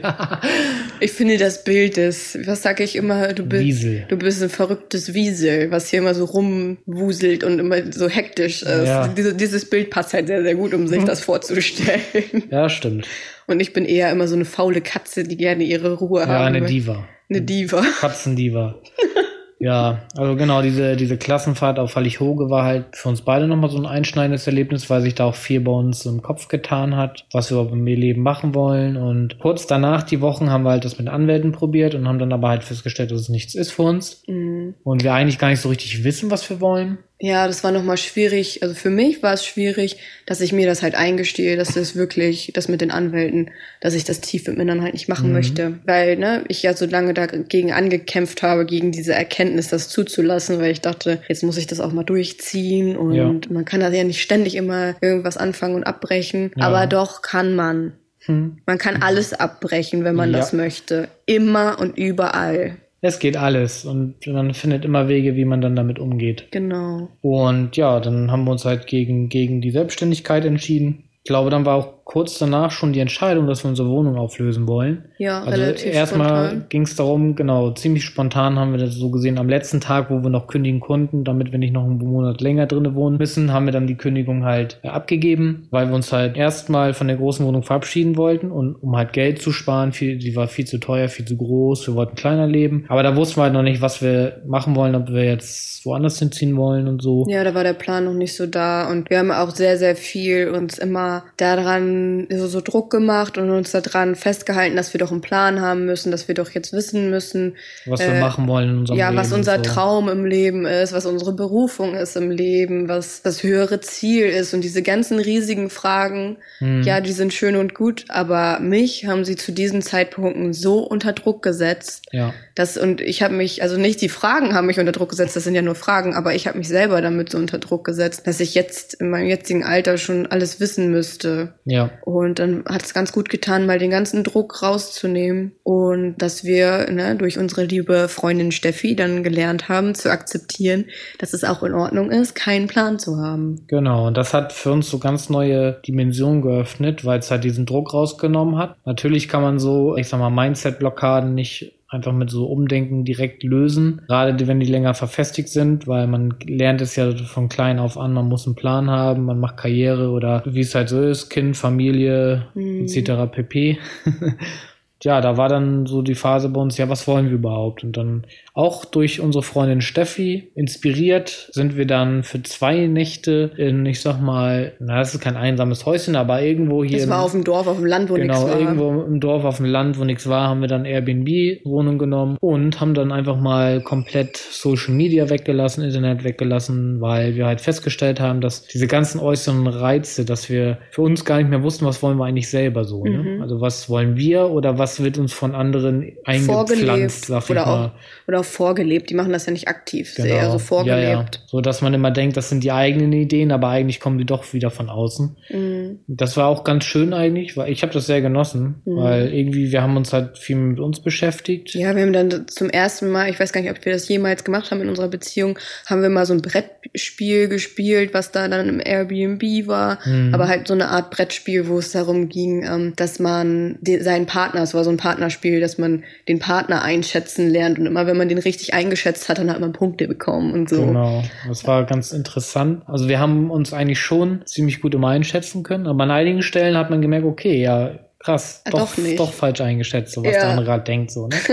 [0.99, 4.05] Ich finde das Bild des, was sage ich immer, du bist, Wiesel.
[4.07, 8.87] du bist ein verrücktes Wiesel, was hier immer so rumwuselt und immer so hektisch ist.
[8.87, 9.07] Ja.
[9.07, 12.01] Diese, dieses Bild passt halt sehr, sehr gut, um sich das vorzustellen.
[12.49, 13.07] Ja, stimmt.
[13.47, 16.45] Und ich bin eher immer so eine faule Katze, die gerne ihre Ruhe Ja, haben
[16.45, 16.67] eine will.
[16.67, 17.07] Diva.
[17.29, 17.83] Eine Diva.
[17.99, 18.81] Katzendiva.
[19.63, 23.77] ja, also genau, diese, diese Klassenfahrt auf Hallig-Hoge war halt für uns beide nochmal so
[23.77, 27.49] ein einschneidendes Erlebnis, weil sich da auch viel bei uns im Kopf getan hat, was
[27.49, 28.97] wir überhaupt im Leben machen wollen.
[28.97, 32.33] Und kurz danach, die Wochen, haben wir halt das mit Anwälten probiert und haben dann
[32.33, 34.23] aber halt festgestellt, dass es nichts ist für uns.
[34.27, 34.73] Mhm.
[34.83, 36.97] Und wir eigentlich gar nicht so richtig wissen, was wir wollen.
[37.19, 38.63] Ja, das war nochmal schwierig.
[38.63, 42.51] Also für mich war es schwierig, dass ich mir das halt eingestehe, dass das wirklich,
[42.53, 43.49] das mit den Anwälten,
[43.79, 45.33] dass ich das tief im Innern halt nicht machen Mhm.
[45.33, 45.79] möchte.
[45.85, 50.71] Weil, ne, ich ja so lange dagegen angekämpft habe, gegen diese Erkenntnis, das zuzulassen, weil
[50.71, 53.33] ich dachte, jetzt muss ich das auch mal durchziehen und Ja.
[53.49, 56.51] man kann da ja nicht ständig immer irgendwas anfangen und abbrechen.
[56.57, 56.65] Ja.
[56.65, 57.93] Aber doch kann man.
[58.25, 58.57] Hm.
[58.65, 60.39] Man kann alles abbrechen, wenn man Ja.
[60.39, 61.07] das möchte.
[61.25, 62.77] Immer und überall.
[63.05, 66.47] Es geht alles und man findet immer Wege, wie man dann damit umgeht.
[66.51, 67.09] Genau.
[67.21, 71.03] Und ja, dann haben wir uns halt gegen, gegen die Selbstständigkeit entschieden.
[71.17, 74.67] Ich glaube, dann war auch kurz danach schon die Entscheidung, dass wir unsere Wohnung auflösen
[74.67, 75.05] wollen.
[75.17, 79.37] Ja, Also relativ erstmal ging es darum, genau, ziemlich spontan haben wir das so gesehen,
[79.37, 82.65] am letzten Tag, wo wir noch kündigen konnten, damit wir nicht noch einen Monat länger
[82.65, 86.35] drinnen wohnen müssen, haben wir dann die Kündigung halt äh, abgegeben, weil wir uns halt
[86.35, 90.35] erstmal von der großen Wohnung verabschieden wollten und um halt Geld zu sparen, viel, die
[90.35, 92.85] war viel zu teuer, viel zu groß, wir wollten kleiner leben.
[92.89, 96.19] Aber da wussten wir halt noch nicht, was wir machen wollen, ob wir jetzt woanders
[96.19, 97.25] hinziehen wollen und so.
[97.27, 99.95] Ja, da war der Plan noch nicht so da und wir haben auch sehr, sehr
[99.95, 101.92] viel uns immer daran
[102.31, 106.11] so, so Druck gemacht und uns daran festgehalten, dass wir doch einen Plan haben müssen,
[106.11, 109.17] dass wir doch jetzt wissen müssen, Was wir Äh, machen wollen in unserem ja, Leben.
[109.21, 109.61] was unser so.
[109.63, 114.53] Traum im Leben ist, was unsere Berufung ist im Leben, was das höhere Ziel ist
[114.53, 116.83] und diese ganzen riesigen Fragen, Hm.
[116.83, 121.13] ja, die sind schön und gut, aber mich haben sie zu diesen Zeitpunkten so unter
[121.13, 122.33] Druck gesetzt, Ja.
[122.55, 125.43] das und ich habe mich, also nicht die Fragen haben mich unter Druck gesetzt, das
[125.43, 128.39] sind ja nur Fragen, aber ich habe mich selber damit so unter Druck gesetzt, dass
[128.39, 131.53] ich jetzt in meinem jetzigen Alter schon alles wissen müsste.
[131.65, 131.82] Ja.
[132.01, 136.89] Und dann hat es ganz gut getan, mal den ganzen Druck rauszunehmen und dass wir
[136.91, 140.85] ne, durch unsere liebe Freundin Steffi dann gelernt haben zu akzeptieren,
[141.19, 143.65] dass es auch in Ordnung ist, keinen Plan zu haben.
[143.67, 147.65] Genau, und das hat für uns so ganz neue Dimensionen geöffnet, weil es halt diesen
[147.65, 148.75] Druck rausgenommen hat.
[148.85, 154.01] Natürlich kann man so, ich sag mal, Mindset-Blockaden nicht einfach mit so Umdenken direkt lösen,
[154.07, 158.13] gerade wenn die länger verfestigt sind, weil man lernt es ja von klein auf an,
[158.13, 161.57] man muss einen Plan haben, man macht Karriere oder wie es halt so ist, Kind,
[161.57, 162.85] Familie Hm.
[162.85, 163.31] etc.
[163.31, 163.77] pp.
[165.03, 167.83] ja, da war dann so die Phase bei uns, ja, was wollen wir überhaupt?
[167.83, 173.85] Und dann auch durch unsere Freundin Steffi inspiriert sind wir dann für zwei Nächte in,
[173.85, 176.97] ich sag mal, na, das ist kein einsames Häuschen, aber irgendwo hier.
[176.97, 178.59] Das im- war auf dem Dorf, auf dem Land, wo Genau, nichts war.
[178.59, 182.79] irgendwo im Dorf auf dem Land, wo nichts war, haben wir dann Airbnb-Wohnung genommen und
[182.79, 188.41] haben dann einfach mal komplett Social Media weggelassen, Internet weggelassen, weil wir halt festgestellt haben,
[188.41, 192.17] dass diese ganzen äußeren Reize, dass wir für uns gar nicht mehr wussten, was wollen
[192.17, 193.03] wir eigentlich selber so.
[193.03, 193.17] Ne?
[193.37, 193.41] Mhm.
[193.41, 197.65] Also was wollen wir oder was wird uns von anderen eingepflanzt, vorgelebt sag ich oder
[197.65, 197.85] mal.
[197.85, 197.91] auch,
[198.27, 199.09] oder auch vorgelebt.
[199.09, 200.27] Die machen das ja nicht aktiv, Genau.
[200.27, 201.01] sehr eher so vorgelebt.
[201.03, 201.25] Ja, ja.
[201.47, 204.53] So dass man immer denkt, das sind die eigenen Ideen, aber eigentlich kommen die doch
[204.53, 205.35] wieder von außen.
[205.49, 205.72] Mhm.
[206.07, 206.15] Mhm.
[206.15, 208.97] Das war auch ganz schön eigentlich, weil ich habe das sehr genossen, mhm.
[208.97, 211.73] weil irgendwie wir haben uns halt viel mit uns beschäftigt.
[211.73, 214.43] Ja, wir haben dann zum ersten Mal, ich weiß gar nicht, ob wir das jemals
[214.43, 218.69] gemacht haben in unserer Beziehung, haben wir mal so ein Brettspiel gespielt, was da dann
[218.69, 220.33] im Airbnb war, mhm.
[220.33, 224.61] aber halt so eine Art Brettspiel, wo es darum ging, ähm, dass man seinen Partner,
[224.61, 228.29] es war so ein Partnerspiel, dass man den Partner einschätzen lernt und immer wenn man
[228.29, 230.85] den richtig eingeschätzt hat, dann hat man Punkte bekommen und so.
[230.85, 232.83] Genau, das war ganz interessant.
[232.87, 236.77] Also wir haben uns eigentlich schon ziemlich gut immer einschätzen können, aber an einigen Stellen
[236.77, 240.41] hat man gemerkt, okay, ja, krass, ah, doch, doch, doch, falsch eingeschätzt, so was ja.
[240.41, 241.35] der andere gerade denkt, so, ne?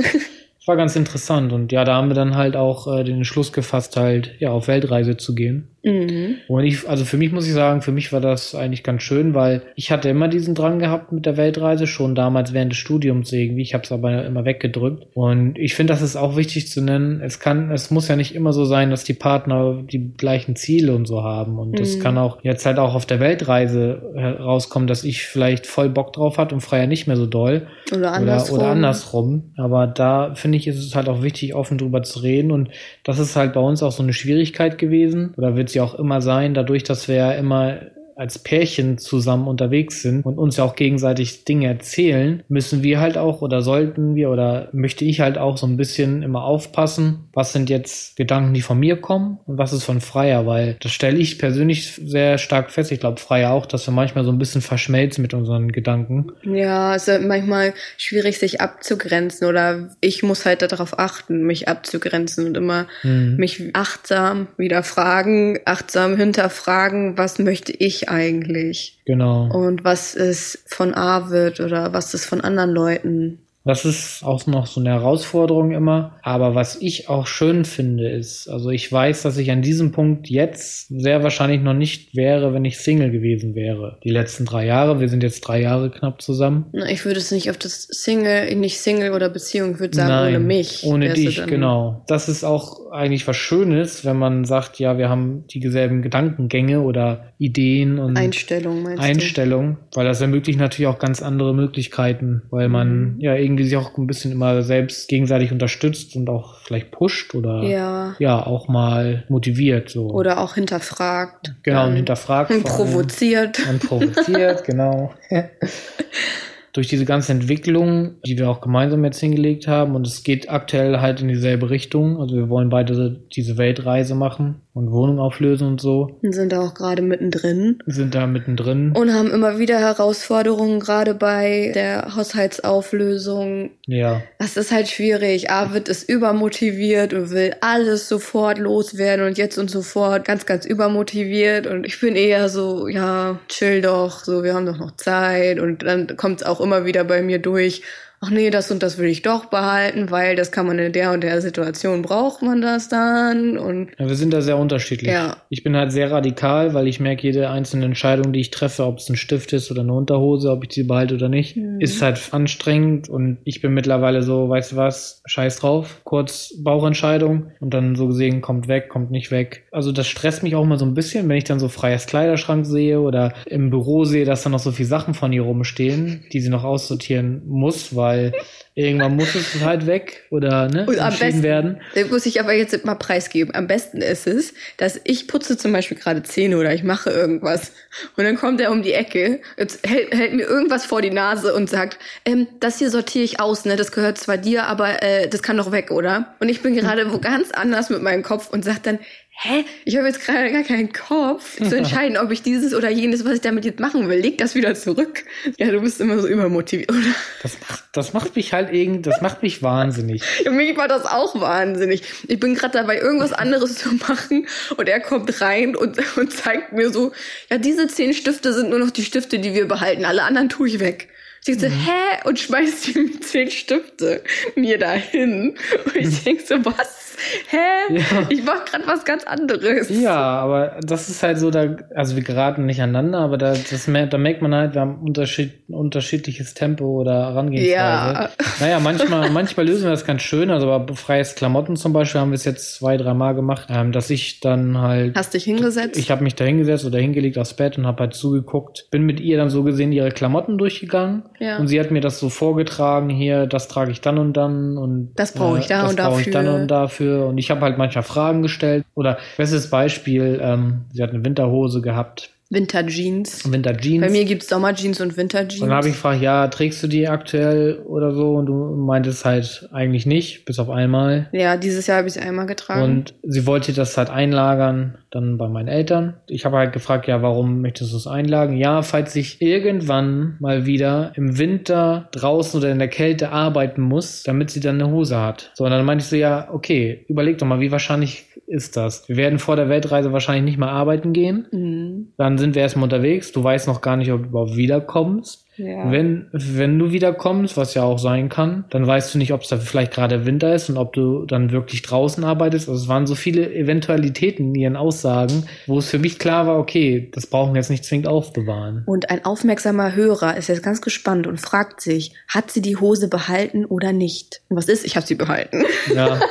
[0.71, 3.97] war ganz interessant und ja, da haben wir dann halt auch äh, den Entschluss gefasst,
[3.97, 5.69] halt ja auf Weltreise zu gehen.
[5.83, 6.37] Mhm.
[6.49, 9.35] Und ich, also für mich muss ich sagen, für mich war das eigentlich ganz schön,
[9.35, 13.33] weil ich hatte immer diesen Drang gehabt mit der Weltreise, schon damals während des Studiums
[13.33, 13.62] irgendwie.
[13.62, 15.07] Ich habe es aber immer weggedrückt.
[15.14, 17.21] Und ich finde, das ist auch wichtig zu nennen.
[17.23, 20.95] Es kann, es muss ja nicht immer so sein, dass die Partner die gleichen Ziele
[20.95, 21.59] und so haben.
[21.59, 22.03] Und es mhm.
[22.03, 26.37] kann auch jetzt halt auch auf der Weltreise herauskommen, dass ich vielleicht voll Bock drauf
[26.38, 27.66] hat und Freier nicht mehr so doll.
[27.95, 28.55] Oder andersrum.
[28.57, 29.53] Oder, oder andersrum.
[29.57, 32.51] Aber da finde ich, ist es halt auch wichtig, offen drüber zu reden.
[32.51, 32.69] Und
[33.05, 35.33] das ist halt bei uns auch so eine Schwierigkeit gewesen.
[35.37, 37.78] Oder wird sie auch immer sein, dadurch, dass wir ja immer
[38.20, 43.16] als Pärchen zusammen unterwegs sind und uns ja auch gegenseitig Dinge erzählen, müssen wir halt
[43.16, 47.54] auch oder sollten wir oder möchte ich halt auch so ein bisschen immer aufpassen, was
[47.54, 51.16] sind jetzt Gedanken, die von mir kommen und was ist von Freier, weil das stelle
[51.16, 52.92] ich persönlich sehr stark fest.
[52.92, 56.26] Ich glaube, Freier auch, dass wir manchmal so ein bisschen verschmelzen mit unseren Gedanken.
[56.42, 62.44] Ja, es ist manchmal schwierig, sich abzugrenzen oder ich muss halt darauf achten, mich abzugrenzen
[62.44, 63.37] und immer mhm.
[63.38, 69.01] mich achtsam wieder fragen, achtsam hinterfragen, was möchte ich eigentlich?
[69.07, 69.49] Genau.
[69.53, 74.46] Und was es von A wird oder was es von anderen Leuten das ist auch
[74.46, 76.16] noch so eine Herausforderung immer.
[76.23, 80.31] Aber was ich auch schön finde, ist, also ich weiß, dass ich an diesem Punkt
[80.31, 83.99] jetzt sehr wahrscheinlich noch nicht wäre, wenn ich Single gewesen wäre.
[84.03, 86.66] Die letzten drei Jahre, wir sind jetzt drei Jahre knapp zusammen.
[86.88, 90.35] Ich würde es nicht auf das Single, nicht Single oder Beziehung, ich würde sagen, Nein,
[90.37, 90.85] ohne mich.
[90.85, 92.03] Ohne dich, genau.
[92.07, 97.33] Das ist auch eigentlich was Schönes, wenn man sagt, ja, wir haben dieselben Gedankengänge oder
[97.38, 103.14] Ideen und Einstellung, meinst Einstellung, weil das ermöglicht natürlich auch ganz andere Möglichkeiten, weil man
[103.14, 103.20] mhm.
[103.20, 107.62] ja irgendwie sich auch ein bisschen immer selbst gegenseitig unterstützt und auch vielleicht pusht oder
[107.62, 110.10] ja, ja auch mal motiviert so.
[110.10, 111.54] Oder auch hinterfragt.
[111.62, 113.60] Genau und hinterfragt und provoziert.
[113.68, 115.12] Und provoziert genau
[116.72, 119.94] durch diese ganze Entwicklung, die wir auch gemeinsam jetzt hingelegt haben.
[119.94, 122.20] Und es geht aktuell halt in dieselbe Richtung.
[122.20, 126.18] Also wir wollen beide diese Weltreise machen und Wohnung auflösen und so.
[126.22, 127.78] Und sind da auch gerade mittendrin.
[127.87, 128.92] Sind da mittendrin.
[128.92, 133.70] Und haben immer wieder Herausforderungen, gerade bei der Haushaltsauflösung.
[133.87, 134.22] Ja.
[134.38, 135.50] Das ist halt schwierig.
[135.50, 141.66] Arvid ist übermotiviert und will alles sofort loswerden und jetzt und sofort ganz, ganz übermotiviert.
[141.66, 145.59] Und ich bin eher so, ja, chill doch, so, wir haben doch noch Zeit.
[145.59, 147.83] Und dann kommt es auch immer wieder bei mir durch
[148.22, 151.12] ach nee, das und das will ich doch behalten, weil das kann man in der
[151.12, 155.11] und der Situation braucht man das dann und ja, wir sind da sehr unterschiedlich.
[155.11, 155.38] Ja.
[155.48, 158.98] Ich bin halt sehr radikal, weil ich merke, jede einzelne Entscheidung, die ich treffe, ob
[158.98, 161.80] es ein Stift ist oder eine Unterhose, ob ich sie behalte oder nicht, mhm.
[161.80, 167.52] ist halt anstrengend und ich bin mittlerweile so, weißt du was, scheiß drauf, kurz Bauchentscheidung
[167.61, 169.64] und dann so gesehen kommt weg, kommt nicht weg.
[169.72, 172.66] Also das stresst mich auch mal so ein bisschen, wenn ich dann so freies Kleiderschrank
[172.66, 176.40] sehe oder im Büro sehe, dass da noch so viele Sachen von ihr rumstehen, die
[176.40, 178.33] sie noch aussortieren muss, weil weil
[178.75, 181.81] irgendwann muss es halt weg oder ne, und am besten, werden.
[182.11, 183.55] Muss ich aber jetzt mal preisgeben.
[183.55, 187.73] Am besten ist es, dass ich putze zum Beispiel gerade Zähne oder ich mache irgendwas
[188.16, 191.55] und dann kommt er um die Ecke, jetzt hält, hält mir irgendwas vor die Nase
[191.55, 195.29] und sagt, ähm, das hier sortiere ich aus, ne, das gehört zwar dir, aber äh,
[195.29, 196.35] das kann doch weg, oder?
[196.40, 198.99] Und ich bin gerade wo ganz anders mit meinem Kopf und sag dann,
[199.42, 203.24] hä, ich habe jetzt gerade gar keinen Kopf zu entscheiden, ob ich dieses oder jenes,
[203.24, 205.24] was ich damit jetzt machen will, leg das wieder zurück.
[205.59, 207.14] Ja, du bist immer so übermotiviert, oder?
[207.42, 210.22] Das macht, das macht mich halt irgendwie, das macht mich wahnsinnig.
[210.44, 212.03] Ja, mich war das auch wahnsinnig.
[212.26, 216.72] Ich bin gerade dabei, irgendwas anderes zu machen und er kommt rein und, und zeigt
[216.72, 217.12] mir so,
[217.50, 220.05] ja, diese zehn Stifte sind nur noch die Stifte, die wir behalten.
[220.05, 221.09] Alle anderen tue ich weg.
[221.42, 221.72] Sie so, mhm.
[221.72, 222.29] hä?
[222.29, 224.22] Und schmeißt die zehn Stifte
[224.55, 225.57] mir dahin.
[225.85, 226.99] Und ich denk so, was?
[227.49, 227.96] Hä?
[227.96, 228.27] Ja.
[228.29, 229.88] Ich mach gerade was ganz anderes.
[229.90, 233.87] Ja, aber das ist halt so, da, also wir geraten nicht aneinander, aber da, das,
[233.87, 237.73] da merkt man halt, wir haben unterschied, unterschiedliches Tempo oder Herangehensweise.
[237.75, 238.31] Ja.
[238.61, 242.31] Naja, manchmal, manchmal lösen wir das ganz schön, also bei freies Klamotten zum Beispiel haben
[242.31, 245.16] wir es jetzt zwei, drei Mal gemacht, ähm, dass ich dann halt.
[245.16, 245.99] Hast dich hingesetzt?
[245.99, 248.87] Ich habe mich da hingesetzt oder hingelegt aufs Bett und habe halt zugeguckt.
[248.90, 251.25] Bin mit ihr dann so gesehen ihre Klamotten durchgegangen.
[251.38, 251.59] Ja.
[251.59, 255.12] Und sie hat mir das so vorgetragen, hier, das trage ich dann und dann und
[255.16, 256.05] das brauche ich da äh, und dafür.
[256.05, 258.84] Das brauche ich dann und dafür und ich habe halt manchmal Fragen gestellt.
[258.94, 263.50] Oder bestes Beispiel, ähm, sie hat eine Winterhose gehabt Winterjeans.
[263.50, 264.04] Winterjeans.
[264.04, 265.60] Bei mir gibt's Sommerjeans und Winterjeans.
[265.62, 268.34] Und dann habe ich gefragt, ja, trägst du die aktuell oder so?
[268.34, 271.28] Und du meintest halt eigentlich nicht, bis auf einmal.
[271.32, 272.82] ja, dieses Jahr habe ich sie einmal getragen.
[272.82, 276.16] Und sie wollte das halt einlagern, dann bei meinen Eltern.
[276.26, 278.56] Ich habe halt gefragt, ja, warum möchtest du es einlagern?
[278.56, 284.24] Ja, falls ich irgendwann mal wieder im Winter draußen oder in der Kälte arbeiten muss,
[284.24, 285.52] damit sie dann eine Hose hat.
[285.54, 289.08] So, und dann meinte ich so, ja, okay, überleg doch mal, wie wahrscheinlich ist das?
[289.08, 291.46] Wir werden vor der Weltreise wahrscheinlich nicht mehr arbeiten gehen.
[291.52, 292.12] Mhm.
[292.16, 293.33] Dann sind wir erstmal unterwegs.
[293.33, 295.46] Du weißt noch gar nicht, ob du überhaupt wiederkommst.
[295.57, 295.90] Ja.
[295.90, 299.48] Wenn, wenn du wiederkommst, was ja auch sein kann, dann weißt du nicht, ob es
[299.48, 302.68] da vielleicht gerade Winter ist und ob du dann wirklich draußen arbeitest.
[302.68, 306.59] Also es waren so viele Eventualitäten in ihren Aussagen, wo es für mich klar war,
[306.59, 308.85] okay, das brauchen wir jetzt nicht zwingend aufbewahren.
[308.87, 313.09] Und ein aufmerksamer Hörer ist jetzt ganz gespannt und fragt sich, hat sie die Hose
[313.09, 314.40] behalten oder nicht?
[314.48, 314.87] Und was ist?
[314.87, 315.64] Ich habe sie behalten.
[315.94, 316.20] Ja.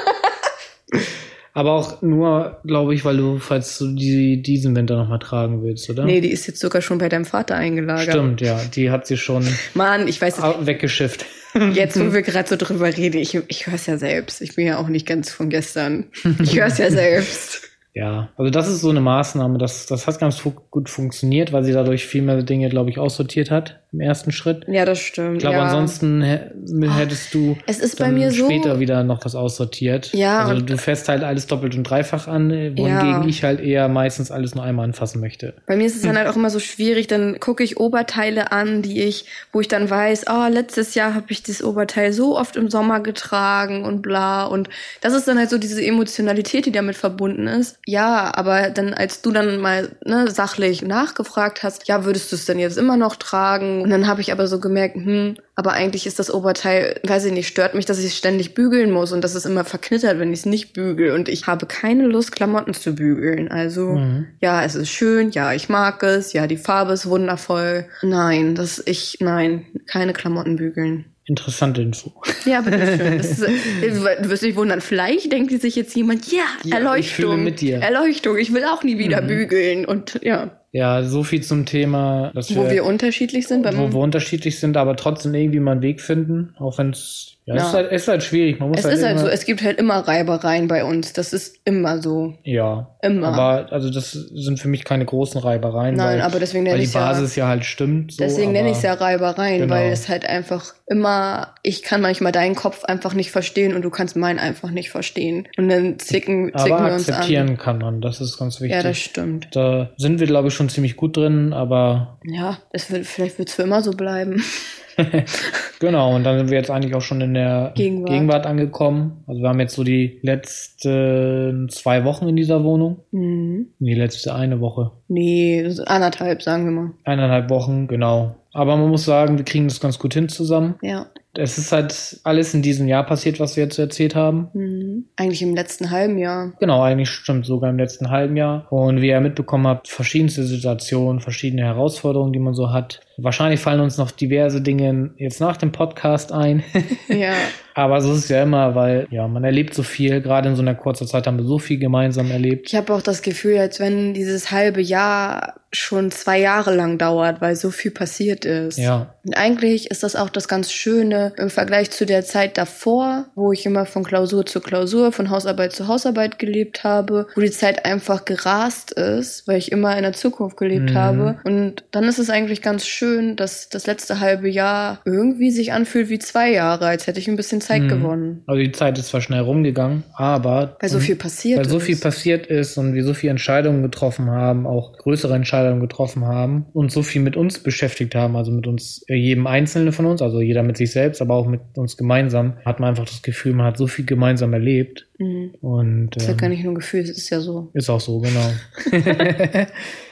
[1.59, 5.89] Aber auch nur, glaube ich, weil du, falls du die diesen Winter nochmal tragen willst,
[5.89, 6.05] oder?
[6.05, 8.13] Nee, die ist jetzt sogar schon bei deinem Vater eingelagert.
[8.13, 8.61] Stimmt, ja.
[8.73, 11.25] Die hat sie schon Mann, ich weiß weggeschifft.
[11.73, 14.41] jetzt, wo wir gerade so drüber reden, ich, ich höre es ja selbst.
[14.41, 16.05] Ich bin ja auch nicht ganz von gestern.
[16.41, 17.63] Ich höre es ja selbst.
[17.93, 21.73] Ja, also das ist so eine Maßnahme, das, das hat ganz gut funktioniert, weil sie
[21.73, 24.65] dadurch viel mehr Dinge, glaube ich, aussortiert hat im ersten Schritt.
[24.67, 25.37] Ja, das stimmt.
[25.37, 25.63] Ich glaube, ja.
[25.63, 26.51] ansonsten hä-
[26.89, 30.13] hättest du Es ist bei mir so- später wieder noch was aussortiert.
[30.13, 33.25] Ja, Also du fährst halt alles doppelt und dreifach an, äh, wohingegen Ja.
[33.25, 35.55] ich halt eher meistens alles nur einmal anfassen möchte.
[35.65, 38.83] Bei mir ist es dann halt auch immer so schwierig, dann gucke ich Oberteile an,
[38.83, 42.55] die ich, wo ich dann weiß, oh, letztes Jahr habe ich das Oberteil so oft
[42.57, 44.45] im Sommer getragen und bla.
[44.45, 44.69] Und
[45.01, 47.79] das ist dann halt so diese Emotionalität, die damit verbunden ist.
[47.87, 52.45] Ja, aber dann, als du dann mal ne, sachlich nachgefragt hast, ja, würdest du es
[52.45, 53.78] denn jetzt immer noch tragen?
[53.81, 57.33] Und dann habe ich aber so gemerkt, hm, aber eigentlich ist das Oberteil, weiß ich
[57.33, 60.31] nicht, stört mich, dass ich es ständig bügeln muss und dass es immer verknittert, wenn
[60.33, 61.11] ich es nicht bügel.
[61.11, 63.49] Und ich habe keine Lust, Klamotten zu bügeln.
[63.49, 64.27] Also, Mhm.
[64.41, 67.85] ja, es ist schön, ja, ich mag es, ja, die Farbe ist wundervoll.
[68.01, 71.05] Nein, das ich, nein, keine Klamotten bügeln.
[71.25, 72.11] Interessante Info.
[72.45, 73.19] Ja, bitteschön.
[73.19, 76.99] Ist, du wirst dich wundern, vielleicht denkt sich jetzt jemand, ja, Ja, Erleuchtung.
[76.99, 77.77] ich fühle mit dir.
[77.77, 77.83] Mhm.
[77.83, 79.85] Erleuchtung, ich will auch nie wieder bügeln.
[79.85, 84.59] Und ja, Ja, so viel zum Thema, dass wo wir unterschiedlich sind wo wir unterschiedlich
[84.59, 87.61] sind, aber trotzdem irgendwie mal einen Weg finden, auch wenn es ja, Ja.
[87.67, 88.59] Ist, halt, ist halt schwierig.
[88.59, 91.13] Man muss Es halt ist halt so, es gibt halt immer Reibereien bei uns.
[91.13, 92.35] Das ist immer so.
[92.43, 93.29] ja, Immer.
[93.29, 96.79] aber also das sind für mich keine großen Reibereien, Nein, weil, aber deswegen nenne weil
[96.81, 98.11] die ich's ja- Basis ja, halt stimmt.
[98.11, 99.73] So, Deswegen nenne ich es ja Reibereien, Genau.
[99.73, 103.89] weil es halt einfach immer, ich kann manchmal deinen Kopf einfach nicht verstehen und du
[103.89, 105.47] kannst meinen einfach nicht verstehen.
[105.57, 107.15] Und dann zicken, zicken aber wir uns an.
[107.15, 108.77] akzeptieren kann man, das ist ganz wichtig.
[108.77, 109.47] Ja, das stimmt.
[109.53, 113.49] da sind wir, glaube ich, schon ziemlich gut drin, aber Ja, das wird, vielleicht wird
[113.49, 114.43] es für immer so bleiben.
[115.79, 118.09] genau, und dann sind wir jetzt eigentlich auch schon in der Gegenwart.
[118.09, 119.23] Gegenwart angekommen.
[119.27, 122.97] Also wir haben jetzt so die letzten zwei Wochen in dieser Wohnung.
[123.11, 123.67] Mhm.
[123.79, 124.91] Die letzte eine Woche.
[125.07, 126.91] Nee, anderthalb, sagen wir mal.
[127.03, 128.35] Eineinhalb Wochen, genau.
[128.51, 130.75] Aber man muss sagen, wir kriegen das ganz gut hin zusammen.
[130.81, 131.07] Ja.
[131.33, 134.49] Es ist halt alles in diesem Jahr passiert, was wir jetzt erzählt haben.
[134.53, 135.05] Mhm.
[135.15, 136.53] Eigentlich im letzten halben Jahr.
[136.59, 138.71] Genau, eigentlich stimmt sogar im letzten halben Jahr.
[138.71, 143.01] Und wie ihr mitbekommen habt, verschiedenste Situationen, verschiedene Herausforderungen, die man so hat.
[143.23, 146.63] Wahrscheinlich fallen uns noch diverse Dinge jetzt nach dem Podcast ein.
[147.09, 147.33] Ja.
[147.75, 150.19] Aber so ist es ja immer, weil ja, man erlebt so viel.
[150.21, 152.67] Gerade in so einer kurzen Zeit haben wir so viel gemeinsam erlebt.
[152.67, 157.39] Ich habe auch das Gefühl, als wenn dieses halbe Jahr schon zwei Jahre lang dauert,
[157.41, 158.77] weil so viel passiert ist.
[158.77, 163.27] Ja, Und eigentlich ist das auch das ganz Schöne im Vergleich zu der Zeit davor,
[163.35, 167.51] wo ich immer von Klausur zu Klausur, von Hausarbeit zu Hausarbeit gelebt habe, wo die
[167.51, 170.95] Zeit einfach gerast ist, weil ich immer in der Zukunft gelebt Mhm.
[170.95, 171.39] habe.
[171.45, 176.09] Und dann ist es eigentlich ganz schön, dass das letzte halbe Jahr irgendwie sich anfühlt
[176.09, 177.87] wie zwei Jahre, als hätte ich ein bisschen Zeit Mhm.
[177.89, 178.43] gewonnen.
[178.47, 181.83] also die Zeit ist zwar schnell rumgegangen, aber Weil so viel passiert weil so ist.
[181.83, 186.65] viel passiert ist und wir so viele Entscheidungen getroffen haben, auch größere Entscheidungen getroffen haben
[186.73, 190.21] und so viel mit uns beschäftigt haben, also mit uns, äh, jedem Einzelnen von uns,
[190.21, 193.53] also jeder mit sich selbst, aber auch mit uns gemeinsam, hat man einfach das Gefühl,
[193.53, 195.51] man hat so viel gemeinsam erlebt Mhm.
[195.61, 197.69] und Das ist ja ähm, gar nicht nur ein Gefühl, es ist ja so.
[197.73, 198.49] ist auch so, genau.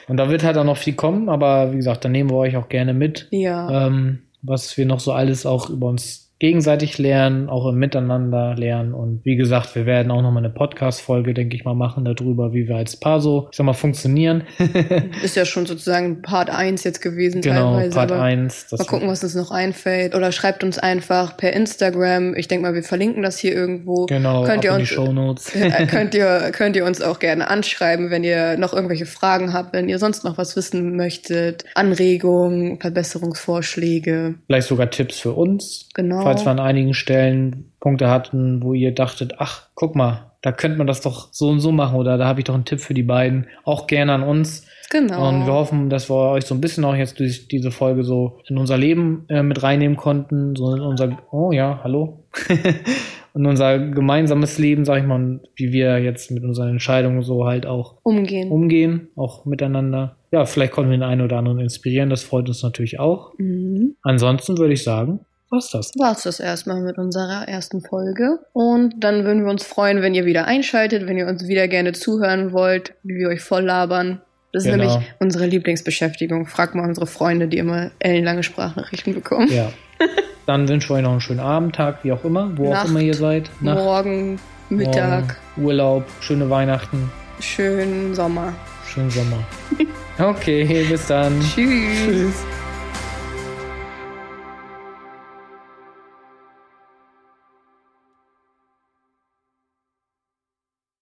[0.08, 2.56] und da wird halt auch noch viel kommen, aber wie gesagt, da nehmen wir euch
[2.56, 3.86] auch gerne mit, Ja.
[3.86, 8.94] ähm, was wir noch so alles auch über uns gegenseitig lernen, auch im Miteinander lernen.
[8.94, 12.68] Und wie gesagt, wir werden auch nochmal eine Podcast-Folge, denke ich mal, machen darüber, wie
[12.68, 14.44] wir als Paar so, ich sag mal, funktionieren.
[15.22, 17.94] Ist ja schon sozusagen Part 1 jetzt gewesen genau, teilweise.
[17.94, 18.66] Part aber 1.
[18.70, 20.14] Mal gucken, was uns noch einfällt.
[20.14, 22.36] Oder schreibt uns einfach per Instagram.
[22.36, 24.06] Ich denke mal, wir verlinken das hier irgendwo.
[24.06, 25.56] Genau, könnt ihr in die uns, Shownotes.
[25.56, 29.72] äh, könnt ihr, könnt ihr uns auch gerne anschreiben, wenn ihr noch irgendwelche Fragen habt,
[29.72, 31.64] wenn ihr sonst noch was wissen möchtet.
[31.74, 34.36] Anregungen, Verbesserungsvorschläge.
[34.46, 35.88] Vielleicht sogar Tipps für uns.
[35.94, 36.27] Genau.
[36.28, 40.78] Falls wir an einigen Stellen Punkte hatten, wo ihr dachtet, ach, guck mal, da könnte
[40.78, 42.94] man das doch so und so machen oder da habe ich doch einen Tipp für
[42.94, 43.46] die beiden.
[43.64, 44.66] Auch gerne an uns.
[44.90, 45.28] Genau.
[45.28, 48.38] Und wir hoffen, dass wir euch so ein bisschen auch jetzt durch diese Folge so
[48.48, 50.54] in unser Leben äh, mit reinnehmen konnten.
[50.54, 52.24] So in unser, oh ja, hallo.
[53.34, 57.46] in unser gemeinsames Leben, sag ich mal, und wie wir jetzt mit unseren Entscheidungen so
[57.46, 58.50] halt auch umgehen.
[58.50, 60.16] umgehen, auch miteinander.
[60.30, 63.32] Ja, vielleicht konnten wir den einen oder anderen inspirieren, das freut uns natürlich auch.
[63.38, 63.96] Mhm.
[64.02, 65.20] Ansonsten würde ich sagen,
[65.50, 65.90] was das?
[65.98, 68.38] War's das erstmal mit unserer ersten Folge.
[68.52, 71.92] Und dann würden wir uns freuen, wenn ihr wieder einschaltet, wenn ihr uns wieder gerne
[71.92, 74.20] zuhören wollt, wie wir euch voll labern.
[74.52, 74.84] Das ist Genau.
[74.84, 76.46] nämlich unsere Lieblingsbeschäftigung.
[76.46, 79.48] Frag mal unsere Freunde, die immer ellenlange Sprachnachrichten bekommen.
[79.52, 79.70] Ja.
[80.46, 82.90] Dann wünschen wir euch noch einen schönen Abend, Tag, wie auch immer, wo Nacht, auch
[82.90, 83.50] immer ihr seid.
[83.60, 84.40] Nacht, Morgen,
[84.70, 88.54] Mittag, morgen, Urlaub, schöne Weihnachten, schönen Sommer.
[88.86, 89.38] schönen Sommer.
[90.20, 91.38] Okay, bis dann.
[91.40, 92.06] Tschüss.
[92.06, 92.57] Tschüss.